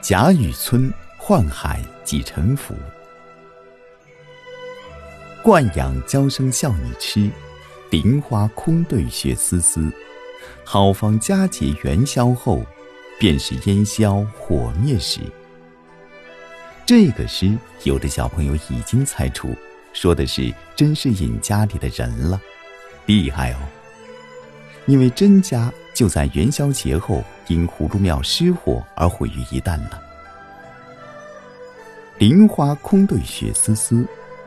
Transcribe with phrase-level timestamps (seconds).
[0.00, 2.74] 贾雨村宦海几沉浮。
[5.42, 7.28] 惯养娇生笑你痴，
[7.90, 9.90] 菱花空对雪丝丝。
[10.64, 12.64] 好房佳节元宵后，
[13.18, 15.20] 便是烟消火灭时。
[16.86, 19.54] 这个诗，有的小朋友已经猜出，
[19.92, 22.40] 说的是甄士隐家里的人了，
[23.06, 23.58] 厉害哦！
[24.86, 30.02] 因为甄家就在元宵节后因葫芦庙失火而毁于一旦了。
[32.18, 34.06] 林花空对雪丝丝，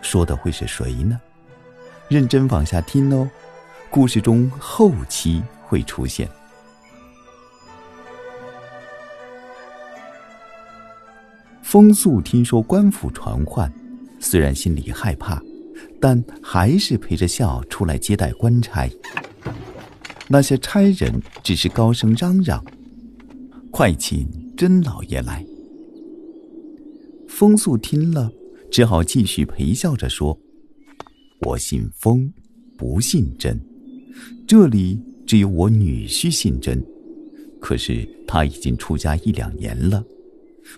[0.00, 1.20] 说的会是谁呢？
[2.08, 3.28] 认真往下听哦，
[3.88, 6.28] 故事中后期会出现。
[11.62, 13.72] 风素听说官府传唤，
[14.20, 15.40] 虽然心里害怕，
[15.98, 18.90] 但还是陪着笑出来接待官差。
[20.28, 22.62] 那些差人只是高声嚷嚷
[23.72, 25.44] ：“快请甄老爷来。”
[27.26, 28.30] 风素听了，
[28.70, 30.38] 只好继续陪笑着说
[31.44, 32.32] ：“我姓风，
[32.78, 33.58] 不姓甄。
[34.46, 36.80] 这里只有我女婿姓甄，
[37.60, 40.04] 可是他已经出家一两年了，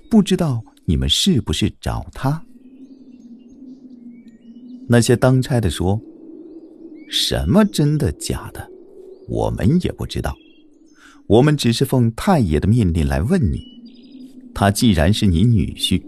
[0.08, 2.44] 不知道。”你们是不是找他？
[4.86, 5.98] 那些当差的说
[7.08, 8.70] ：“什么真的假的，
[9.26, 10.36] 我们也不知道。
[11.26, 13.62] 我们只是奉太爷的命令来问你。
[14.54, 16.02] 他既然是你女婿，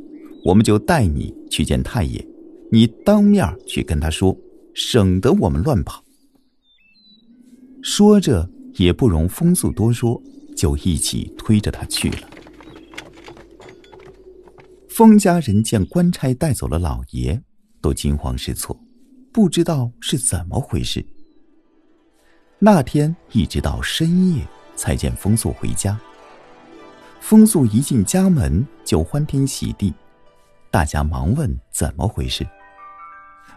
[0.45, 2.25] 我们就带你去见太爷，
[2.70, 4.37] 你当面去跟他说，
[4.75, 6.05] 省得我们乱跑。”
[7.83, 10.20] 说着，也不容风素多说，
[10.56, 12.28] 就一起推着他去了。
[14.89, 17.41] 封家人见官差带走了老爷，
[17.81, 18.78] 都惊慌失措，
[19.33, 21.05] 不知道是怎么回事。
[22.59, 24.47] 那天一直到深夜
[24.77, 25.99] 才见风素回家。
[27.21, 29.93] 风素一进家门就欢天喜地，
[30.71, 32.47] 大家忙问怎么回事。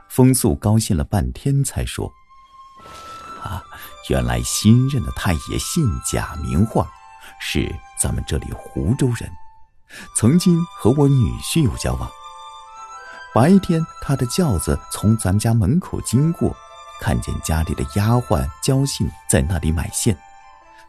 [0.07, 2.11] 风素高兴了半天才说
[3.43, 3.63] ：“啊，
[4.09, 6.89] 原来新任的太爷姓贾名化，
[7.39, 9.29] 是咱们这里湖州人。”
[10.15, 12.09] 曾经和我女婿有交往。
[13.33, 16.55] 白天，他的轿子从咱家门口经过，
[16.99, 20.17] 看见家里的丫鬟焦信在那里买线，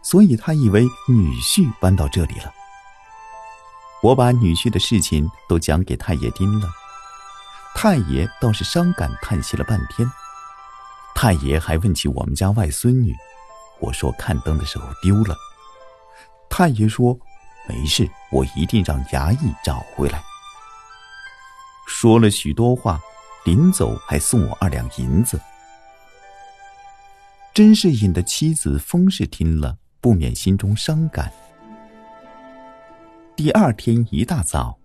[0.02, 2.52] 所以他以为女婿搬到这里了。
[4.02, 6.68] 我把女婿的事情都讲给太爷听了，
[7.74, 10.10] 太爷倒是伤感叹息了半天。
[11.14, 13.14] 太爷还问起我们家外孙女，
[13.78, 15.36] 我说看灯的时候丢了。
[16.48, 17.18] 太爷说。
[17.68, 20.20] 没事，我一定让衙役找回来。
[21.86, 22.98] 说了许多话，
[23.44, 25.40] 临走还送我二两银子。
[27.54, 31.30] 甄士隐的妻子封氏听了，不免心中伤感。
[33.36, 34.78] 第二天一大早，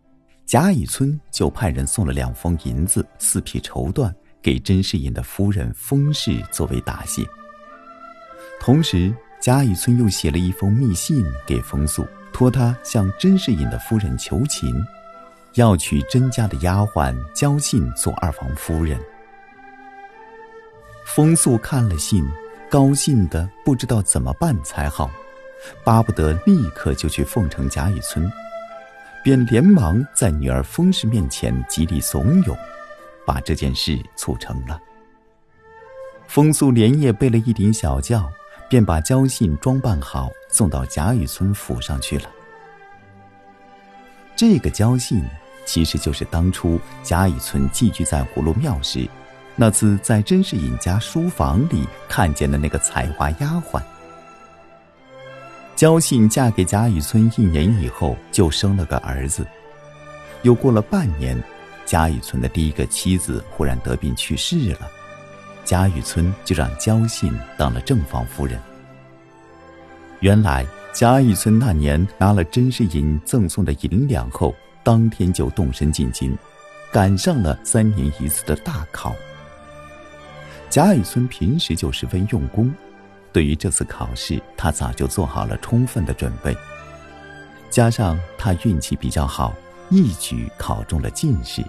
[0.45, 7.23] 贾雨村就派人送了两封银子、四匹绸缎给甄士隐的夫人封氏作为答谢。
[8.59, 12.05] 同时，贾雨村又写了一封密信给风素。
[12.33, 14.85] 托他向甄士隐的夫人求情，
[15.53, 18.99] 要娶甄家的丫鬟焦信做二房夫人。
[21.05, 22.27] 风素看了信，
[22.75, 25.09] 高兴的不知道怎么办才好，
[25.85, 28.29] 巴不得立刻就去凤城贾雨村，
[29.23, 32.53] 便连忙在女儿封氏面前极力怂恿，
[33.25, 34.77] 把这件事促成了。
[36.27, 38.29] 风素连夜备了一顶小轿。
[38.67, 42.25] 便把焦信装扮好，送到贾雨村府上去了。
[44.35, 45.23] 这个焦信
[45.65, 49.07] 其实就是当初贾雨村寄居在葫芦庙时，
[49.55, 53.81] 那次在甄士隐家书房里看见的那个采花丫鬟。
[55.75, 59.45] 焦信嫁给贾雨村一年以后，就生了个儿子。
[60.41, 61.41] 又过了半年，
[61.85, 64.79] 贾雨村的第一个妻子忽然得病去世了。
[65.63, 68.59] 贾雨村就让焦信当了正房夫人。
[70.19, 74.53] 原来贾雨村那年拿了甄士隐赠送的银两后，
[74.83, 76.37] 当天就动身进京，
[76.91, 79.15] 赶上了三年一次的大考。
[80.69, 82.73] 贾雨村平时就十分用功，
[83.31, 86.55] 对于这次考试，他早就做好了充分的准备。
[87.69, 89.53] 加上他运气比较好，
[89.89, 91.63] 一举考中了进士，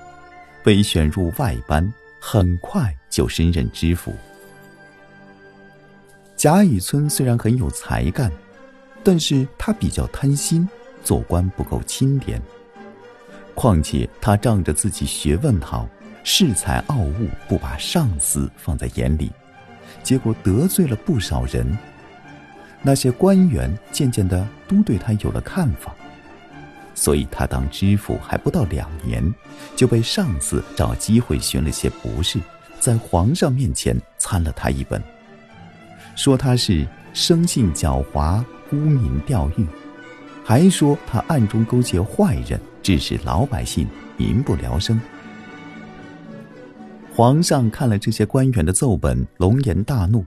[0.64, 1.92] 被选入外班。
[2.18, 4.12] 很快就升任知府。
[6.34, 8.32] 贾雨村虽然很有才干，
[9.04, 10.68] 但是他比较贪心，
[11.04, 12.42] 做官不够清廉。
[13.54, 15.88] 况且他仗着自己学问好，
[16.26, 19.30] 恃才傲物，不把上司放在眼里，
[20.02, 21.78] 结果得罪了不少人。
[22.82, 25.94] 那些官员渐渐的都对他有了看法。
[26.96, 29.22] 所以他当知府还不到两年，
[29.76, 32.40] 就被上司找机会寻了些不是，
[32.80, 35.00] 在皇上面前参了他一本，
[36.16, 36.84] 说他是
[37.14, 39.64] 生性狡猾，沽名钓誉，
[40.44, 43.86] 还说他暗中勾结坏人，致使老百姓
[44.16, 45.00] 民不聊生。
[47.16, 50.22] 皇上看了这些官员的奏本，龙颜大怒，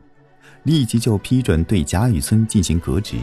[0.64, 3.16] 立即就批准对贾雨村进行革职。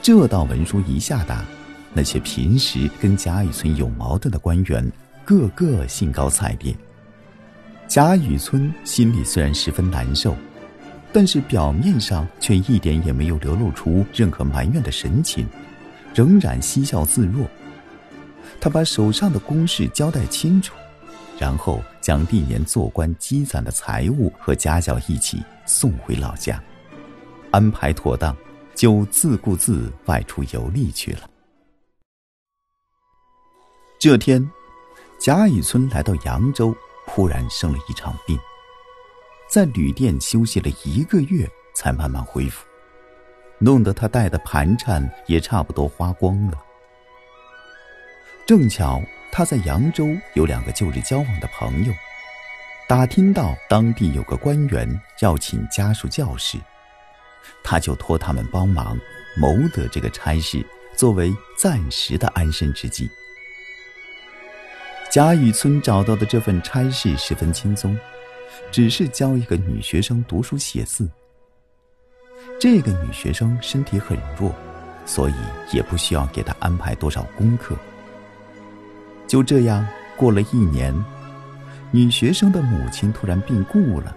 [0.00, 1.44] 这道文书一下达。
[1.92, 4.88] 那些平时跟贾雨村有矛盾的官员，
[5.24, 6.72] 个个兴高采烈。
[7.88, 10.36] 贾雨村心里虽然十分难受，
[11.12, 15.44] 但是表面上却一点也没有流露出任何埋怨的神情，
[16.14, 17.44] 仍然嬉笑自若。
[18.60, 20.72] 他把手上的公事交代清楚，
[21.40, 26.62] 然后将历年做官积攒的财物和家教一起送回老家，
[27.50, 28.36] 安排妥当，
[28.74, 31.20] 就自顾自外出游历去了。
[33.98, 34.46] 这天，
[35.18, 36.76] 贾雨村来到扬州，
[37.06, 38.38] 忽然生了一场病，
[39.48, 42.66] 在旅店休息了一个月，才慢慢恢复，
[43.58, 46.58] 弄得他带的盘缠也差不多花光了。
[48.44, 49.00] 正巧
[49.32, 51.92] 他在扬州有两个旧日交往的朋友，
[52.88, 56.58] 打听到当地有个官员要请家属教士，
[57.62, 58.98] 他就托他们帮忙，
[59.36, 60.64] 谋得这个差事，
[60.96, 63.08] 作为暂时的安身之计。
[65.10, 67.98] 贾雨村找到的这份差事十分轻松，
[68.70, 71.08] 只是教一个女学生读书写字。
[72.60, 74.54] 这个女学生身体很弱，
[75.06, 75.34] 所以
[75.72, 77.76] 也不需要给她安排多少功课。
[79.30, 79.86] 就这样
[80.16, 80.92] 过了一年，
[81.92, 84.12] 女学生的母亲突然病故了，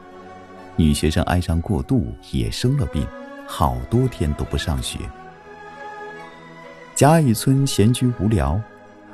[0.75, 3.05] 女学生哀伤过度，也生了病，
[3.45, 4.97] 好多天都不上学。
[6.95, 8.59] 贾雨村闲居无聊。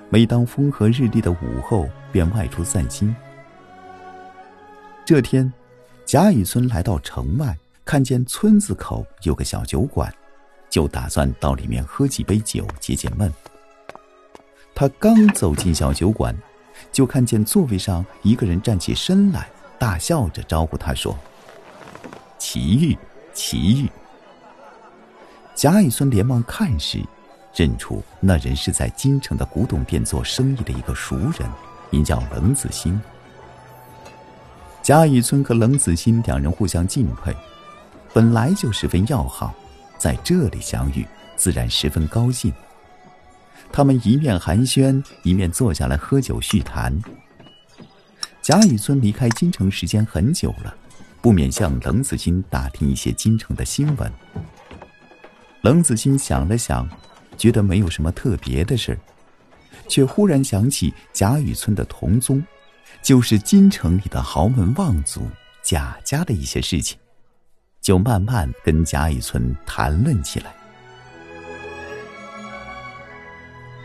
[0.08, 3.14] 每当风和日丽的午后，便外出散心。
[5.04, 5.52] 这天，
[6.06, 7.54] 贾雨村来到城外，
[7.84, 10.10] 看见村子口有个小酒馆，
[10.70, 13.30] 就打算到里面喝几杯酒解解闷。
[14.80, 16.34] 他刚走进小酒馆，
[16.90, 21.20] 就看见座位上一个人站起身来，大笑着招呼他说
[22.40, 22.98] ：“奇遇，
[23.34, 23.92] 奇遇。”
[25.54, 27.04] 贾雨村连忙看时。
[27.54, 31.50] 认出那人是在京城的古董店做生意的一个熟人，
[31.90, 32.98] 名叫冷子兴。
[34.82, 37.36] 贾雨村和冷子兴两人互相敬佩，
[38.14, 39.54] 本来就十分要好，
[39.98, 41.06] 在这里相遇，
[41.36, 42.54] 自然十分高兴。
[43.72, 46.98] 他们一面寒暄，一面坐下来喝酒叙谈。
[48.42, 50.76] 贾雨村离开京城时间很久了，
[51.22, 54.12] 不免向冷子兴打听一些京城的新闻。
[55.62, 56.90] 冷子兴想了想。
[57.38, 59.00] 觉得没有什么特别的事，
[59.88, 62.44] 却忽然想起贾雨村的同宗，
[63.02, 65.22] 就是京城里的豪门望族
[65.64, 67.00] 贾家的一些事情，
[67.80, 70.54] 就慢慢跟贾雨村谈论起来。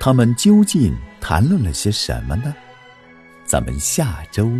[0.05, 2.55] 他们究竟谈论了些什么呢？
[3.47, 4.53] 咱们下周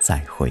[0.00, 0.50] 再会。